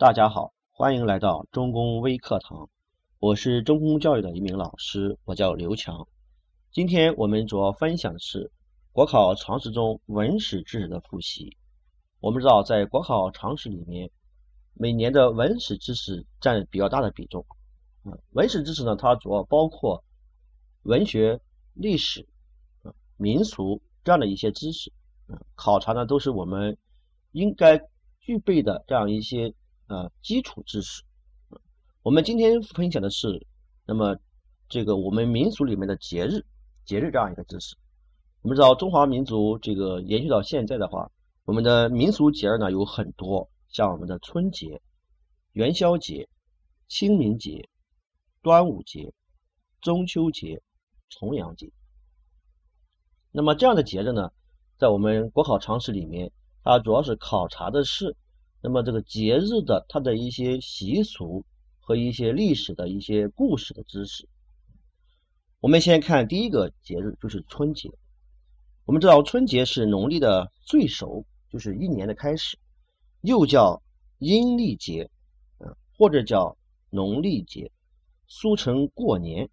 [0.00, 2.70] 大家好，欢迎来到中公微课堂，
[3.18, 6.08] 我是中公教育的一名老师，我叫刘强。
[6.72, 8.50] 今天我们主要分享的是
[8.92, 11.54] 国考常识中文史知识的复习。
[12.18, 14.10] 我们知道，在国考常识里面，
[14.72, 17.44] 每年的文史知识占比较大的比重。
[18.04, 20.02] 啊，文史知识呢，它主要包括
[20.84, 21.42] 文学、
[21.74, 22.26] 历史、
[22.84, 24.90] 啊民俗这样的一些知识。
[25.54, 26.78] 考察呢都是我们
[27.32, 27.82] 应该
[28.18, 29.52] 具备的这样一些。
[29.90, 31.02] 呃，基础知识。
[32.04, 33.44] 我们今天分享的是，
[33.84, 34.16] 那么
[34.68, 36.46] 这个我们民俗里面的节日，
[36.84, 37.74] 节日这样一个知识。
[38.42, 41.10] 我们知道中华民族这个延续到现在的话，
[41.44, 44.80] 我们的民俗节日呢有很多，像我们的春节、
[45.54, 46.28] 元宵节、
[46.86, 47.68] 清明节、
[48.42, 49.12] 端午节、
[49.80, 50.62] 中秋节、
[51.08, 51.68] 重阳节。
[53.32, 54.30] 那么这样的节日呢，
[54.78, 56.30] 在我们国考常识里面，
[56.62, 58.16] 它主要是考察的是。
[58.62, 61.44] 那么这个节日的它的一些习俗
[61.80, 64.28] 和一些历史的一些故事的知识，
[65.60, 67.90] 我们先看第一个节日，就是春节。
[68.84, 72.58] 我们知道春节是农历的最首，就是一年的开始，
[73.22, 73.82] 又叫
[74.18, 75.10] 阴历节，
[75.58, 76.56] 嗯，或者叫
[76.90, 77.70] 农历节，
[78.26, 79.48] 俗称过年。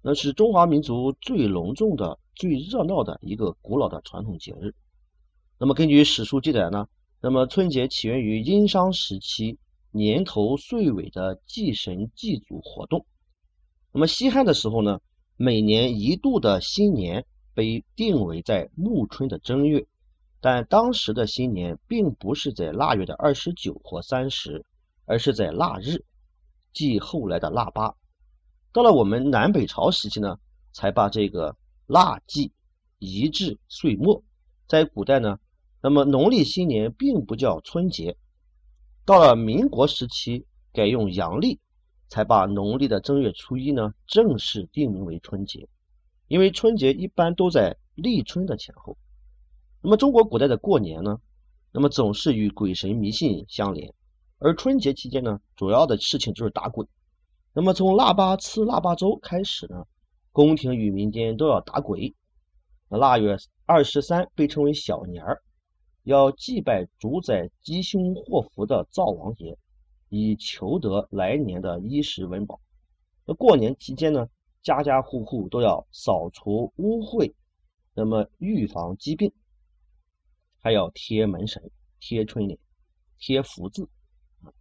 [0.00, 4.74] 那是中华民族最隆重的、最热闹的一个古老的传统节日。
[5.58, 6.88] 那么根据史书记载呢？
[7.24, 9.56] 那么春节起源于殷商时期
[9.92, 13.06] 年头岁尾的祭神祭祖活动。
[13.92, 15.00] 那么西汉的时候呢，
[15.36, 19.86] 每年一度的新年被定为在暮春的正月，
[20.40, 24.64] 但当时的新年并不是在腊月的二十九或三十，
[25.04, 26.04] 而是在腊日，
[26.72, 27.94] 即后来的腊八。
[28.72, 30.36] 到了我们南北朝时期呢，
[30.72, 31.56] 才把这个
[31.86, 32.50] 腊祭
[32.98, 34.20] 移至岁末。
[34.66, 35.38] 在古代呢。
[35.82, 38.16] 那么农历新年并不叫春节，
[39.04, 41.58] 到了民国时期改用阳历，
[42.08, 45.68] 才把农历的正月初一呢正式定名为春节。
[46.28, 48.96] 因为春节一般都在立春的前后。
[49.82, 51.18] 那么中国古代的过年呢，
[51.72, 53.92] 那么总是与鬼神迷信相连，
[54.38, 56.86] 而春节期间呢，主要的事情就是打鬼。
[57.52, 59.84] 那么从腊八吃腊八粥开始呢，
[60.30, 62.14] 宫廷与民间都要打鬼。
[62.88, 63.36] 腊月
[63.66, 65.42] 二十三被称为小年儿。
[66.04, 69.56] 要祭拜主宰吉凶祸福的灶王爷，
[70.08, 72.60] 以求得来年的衣食温饱。
[73.24, 74.28] 那过年期间呢，
[74.62, 77.32] 家家户户都要扫除污秽，
[77.94, 79.32] 那么预防疾病，
[80.58, 81.70] 还要贴门神、
[82.00, 82.58] 贴春联、
[83.18, 83.88] 贴福字，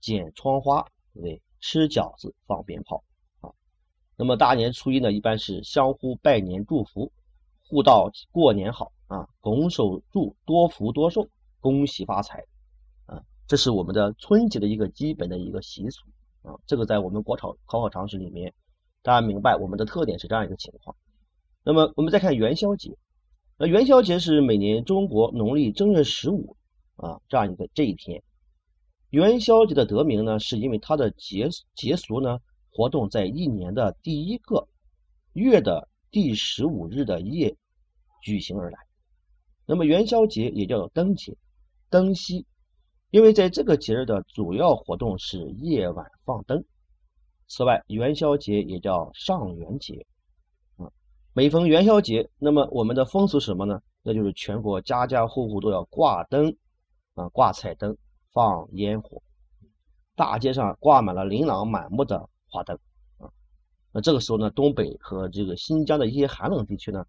[0.00, 1.42] 剪窗花，对对？
[1.60, 3.02] 吃饺子、放鞭炮
[3.40, 3.50] 啊。
[4.16, 7.12] 那么大年初一呢，一般是相互拜年祝福。
[7.68, 11.28] 互道过年好啊，拱手祝多福多寿，
[11.60, 12.44] 恭喜发财
[13.06, 16.04] 啊，这是我们的春节的一个基本的一个习俗
[16.42, 16.54] 啊。
[16.66, 18.54] 这个在我们国考考考常识里面，
[19.02, 20.96] 大家明白我们的特点是这样一个情况。
[21.62, 22.96] 那么我们再看元宵节，
[23.56, 26.56] 那元宵节是每年中国农历正月十五
[26.96, 28.22] 啊这样一个这一天。
[29.10, 32.38] 元宵节的得名呢，是因为它的节节俗呢
[32.70, 34.68] 活动在一年的第一个
[35.32, 35.88] 月的。
[36.12, 37.54] 第十五日的夜
[38.22, 38.78] 举行而来，
[39.66, 41.36] 那么元宵节也叫做灯节、
[41.90, 42.46] 灯夕，
[43.10, 46.64] 因为在这个节日的主要活动是夜晚放灯。
[47.48, 50.06] 此外，元宵节也叫上元节。
[50.76, 50.90] 啊，
[51.32, 53.80] 每逢元宵节，那么我们的风俗什么呢？
[54.02, 56.56] 那就是全国家家户户都要挂灯，
[57.14, 57.96] 啊，挂彩灯，
[58.32, 59.20] 放烟火，
[60.14, 62.78] 大街上挂满了琳琅满目的花灯。
[63.18, 63.28] 啊
[63.92, 67.04] 那这个时候呢，东北和这个新疆的一些寒冷地区呢，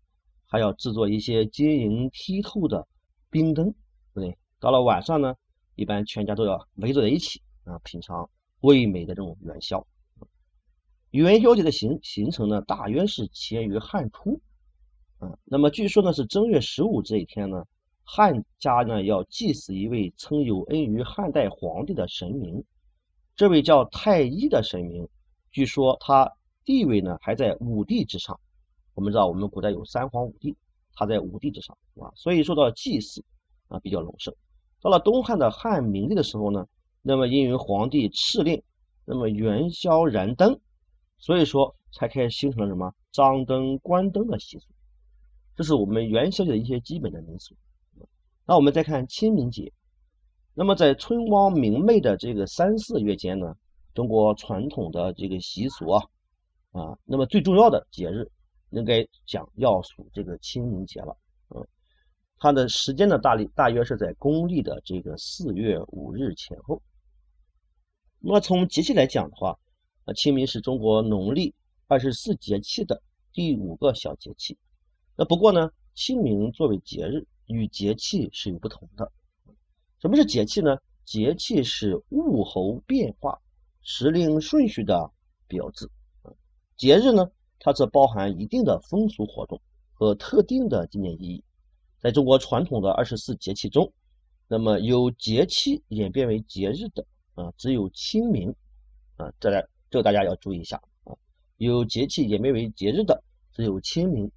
[0.47, 2.87] 还要制作一些晶莹剔透的
[3.29, 3.75] 冰灯，对
[4.13, 4.37] 不对？
[4.59, 5.35] 到了晚上呢，
[5.75, 8.29] 一般全家都要围坐在一起啊，品尝
[8.61, 9.85] 味美的这种元宵。
[11.11, 14.41] 元宵节的形形成呢，大约是起源于汉初，
[15.19, 17.65] 啊，那么据说呢是正月十五这一天呢，
[18.03, 22.63] 汉家呢要祭祀一位曾有恩于汉代皇帝的神明，
[23.35, 25.07] 这位叫太一的神明，
[25.51, 26.31] 据说他。
[26.67, 28.37] 地位呢还在五帝之上，
[28.97, 30.57] 我们知道我们古代有三皇五帝，
[30.95, 33.23] 他在五帝之上啊，所以受到祭祀
[33.67, 34.33] 啊比较隆盛。
[34.81, 36.65] 到了东汉的汉明帝的时候呢，
[37.03, 38.63] 那么因为皇帝敕令，
[39.05, 40.59] 那么元宵燃灯，
[41.19, 44.65] 所以说才开始形成了什么张灯关灯的习俗。
[45.55, 47.55] 这是我们元宵节的一些基本的民俗。
[48.47, 49.71] 那我们再看清明节，
[50.55, 53.53] 那么在春光明媚的这个三四月间呢，
[53.93, 56.03] 中国传统的这个习俗啊。
[56.71, 58.29] 啊，那么最重要的节日
[58.77, 61.17] 应该讲要数这个清明节了。
[61.49, 61.67] 嗯，
[62.39, 66.81] 它的时间呢大历大约是在公历的这个四月五日前后。
[68.19, 69.57] 那么从节气来讲的话，
[70.05, 71.53] 那，清明是中国农历
[71.87, 73.01] 二十四节气的
[73.33, 74.57] 第五个小节气。
[75.15, 79.11] 那不过呢，清明作为节日与节气是有不同的。
[79.99, 80.77] 什么是节气呢？
[81.05, 83.39] 节气是物候变化、
[83.81, 85.09] 时令顺序的
[85.47, 85.89] 标志。
[86.75, 89.61] 节日呢，它则包含一定的风俗活动
[89.93, 91.43] 和特定的纪念意义。
[91.99, 93.91] 在中国传统的二十四节气中，
[94.47, 98.53] 那么由节气演变为节日的啊，只有清明
[99.15, 101.15] 啊，这来这个大家要注意一下啊，
[101.57, 104.31] 由节气演变为节日的只有清明。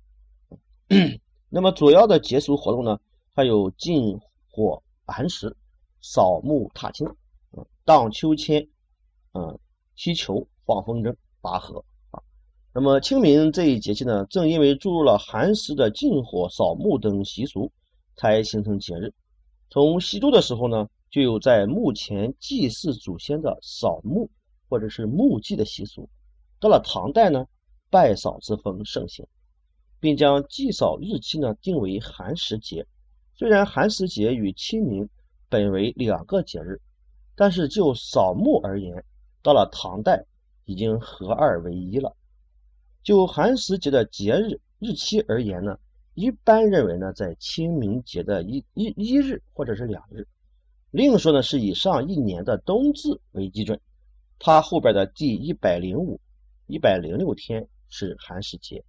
[1.49, 2.99] 那么主要的节俗活动呢，
[3.35, 4.19] 还有禁
[4.49, 5.57] 火寒食、
[6.01, 7.07] 扫墓踏青、
[7.53, 8.67] 嗯荡秋千、
[9.35, 9.59] 嗯
[9.95, 11.85] 踢球、放风筝、拔河。
[12.73, 17.73] 那么清明这一节气呢，正因为注入了寒食的禁火、扫墓等习俗，
[18.15, 19.13] 才形成节日。
[19.71, 24.31] 从西周的时候呢，就有在墓前祭祀祖先的扫墓
[24.69, 26.09] 或者是墓祭的习俗。
[26.61, 27.45] 到了唐代呢，
[27.91, 29.27] 拜扫之风盛行，
[29.99, 32.87] 并将祭扫日期呢定为寒食节。
[33.35, 35.09] 虽然寒食节与清明
[35.49, 36.81] 本为两个节日，
[37.35, 39.05] 但是就扫墓而言，
[39.43, 40.25] 到了唐代
[40.67, 42.15] 已经合二为一了。
[43.03, 45.79] 就寒食节的节日日期而言呢，
[46.15, 50.27] 一般认为呢，在清明节的一一一日或者是两日。
[50.91, 53.81] 另说呢，是以上一年的冬至为基准，
[54.39, 56.21] 它后边的第一百零五、
[56.67, 58.85] 一百零六天是寒食节。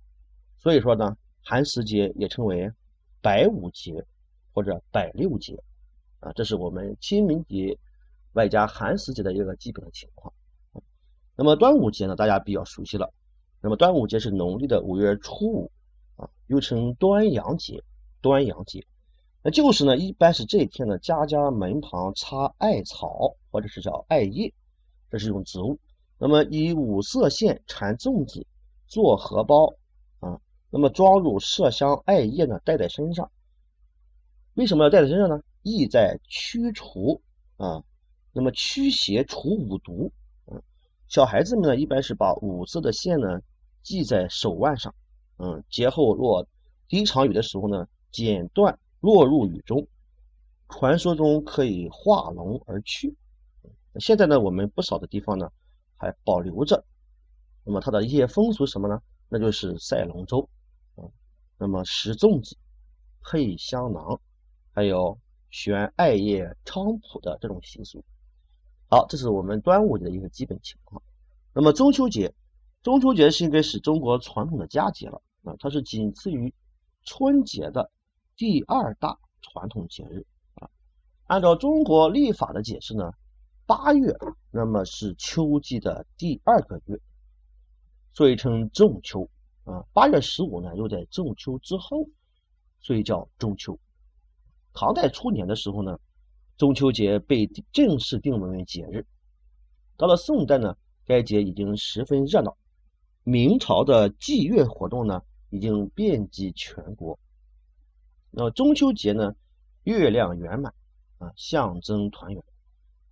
[0.58, 2.69] 所以说呢，寒食节也称为
[3.22, 4.04] 百五节
[4.52, 5.56] 或者百六节
[6.19, 7.78] 啊，这是我们清明节
[8.34, 10.34] 外加寒食节的一个基本的情况。
[11.36, 13.13] 那么端午节呢，大家比较熟悉了。
[13.62, 15.72] 那么端午节是农历的五月初五
[16.16, 17.84] 啊，又称端阳节。
[18.24, 18.86] 端阳节，
[19.42, 24.54] 那旧时呢，一般是这一天呢，家家门旁插艾草或者是叫艾叶，
[25.10, 25.80] 这是一种植物。
[26.19, 28.46] 那么以五色线缠粽子，
[28.86, 29.74] 做荷包
[30.19, 33.31] 啊，那么装入麝香艾叶呢，戴在身上。
[34.54, 35.42] 为什么要戴在身上呢？
[35.63, 37.24] 意在驱除
[37.58, 37.84] 啊，
[38.34, 40.12] 那么驱邪除五毒。
[40.46, 40.62] 嗯，
[41.08, 43.42] 小孩子们呢，一般是把五色的线呢。
[43.83, 44.94] 系在手腕上，
[45.38, 46.48] 嗯，节后落
[46.88, 49.88] 第一场雨的时候呢，剪断落入雨中，
[50.69, 53.16] 传说中可以化龙而去。
[54.00, 55.51] 现在呢，我们不少的地方呢
[55.98, 56.83] 还保留着。
[57.63, 59.01] 那么它的一些风俗什么呢？
[59.30, 60.48] 那就是赛龙舟，
[60.98, 61.10] 嗯，
[61.57, 62.57] 那么食粽子、
[63.22, 64.19] 配香囊，
[64.74, 65.18] 还有
[65.50, 68.04] 悬艾叶菖蒲的这种习俗。
[68.89, 71.01] 好，这是我们端午节的一个基本情况。
[71.54, 72.34] 那么中秋节。
[72.83, 76.51] 中秋节是应该是中国传统的佳节了啊，它是仅次于
[77.04, 77.92] 春节的
[78.36, 80.25] 第二大传统节日
[80.56, 80.68] 啊。
[81.28, 83.12] 按照中国历法的解释呢，
[83.68, 84.12] 八月
[84.50, 87.00] 那么是秋季的第二个月，
[88.13, 89.30] 所以称仲秋
[89.63, 89.86] 啊。
[89.94, 92.10] 八月十五呢又在仲秋之后，
[92.80, 93.80] 所以叫中秋。
[94.74, 96.00] 唐代初年的时候呢，
[96.57, 99.06] 中秋节被正式定为为节日。
[99.98, 100.75] 到了宋代呢，
[101.06, 102.57] 该节已经十分热闹。
[103.24, 105.22] 明朝的祭月活动呢，
[105.52, 107.20] 已经遍及全国。
[108.32, 109.36] 那么中秋节呢，
[109.84, 110.74] 月亮圆满
[111.20, 112.44] 啊，象征团圆，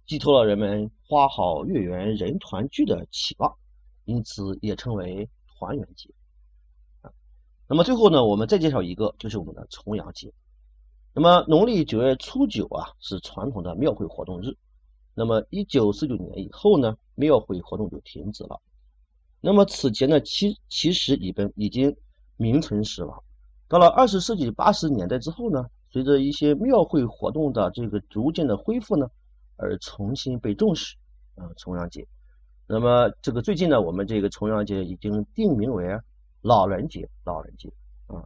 [0.07, 3.55] 寄托了人们花好月圆人团聚的期望，
[4.05, 6.09] 因此也称为团圆节。
[7.01, 7.11] 啊，
[7.67, 10.33] 那么最后呢，我们再介绍一个，就是我们的重阳节。
[11.13, 14.57] 那么农历九月初九啊，是传统的庙会活动日。
[15.13, 18.59] 那么一九四九年以后呢，庙会活动就停止了。
[19.41, 21.95] 那么此前呢，其其实已经已经
[22.35, 23.23] 名存实亡。
[23.67, 29.09] 到了二十世纪八十年代之后呢，随着一些庙会活动的这个逐渐的恢复呢，
[29.55, 30.95] 而重新被重视。
[31.35, 32.05] 啊，重阳节。
[32.67, 35.85] 那么这个最近呢，我们这个重阳节已经定名为
[36.41, 37.09] 老人节。
[37.23, 37.71] 老人节
[38.07, 38.21] 啊，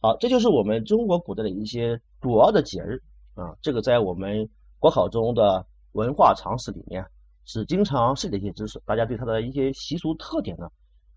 [0.00, 3.02] 好，这就是我们中国古代的一些主要的节日
[3.34, 3.56] 啊。
[3.60, 7.04] 这个在我们国考中的文化常识里面。
[7.44, 10.68] 是经常涉及的一些知识，大家对它的一些习俗特点呢，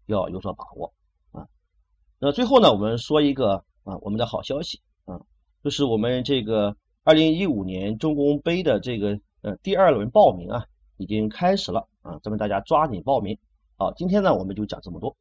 [0.08, 0.94] 要有所把握
[1.32, 1.48] 啊。
[2.20, 5.20] 那最后呢，我们说一个啊，我们的好消息啊，
[5.64, 10.66] 就是我们这个二零一五年中公杯的这个呃第二轮报名啊，
[10.98, 13.38] 已经开始了啊，咱们大家抓紧报名。
[13.78, 15.16] 好，今天呢，我们就讲这么多。